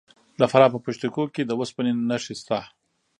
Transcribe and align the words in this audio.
د 0.39 0.41
فراه 0.51 0.71
په 0.73 0.79
پشت 0.85 1.01
کوه 1.15 1.27
کې 1.35 1.43
د 1.45 1.51
وسپنې 1.59 1.91
نښې 2.09 2.35
شته. 2.41 2.59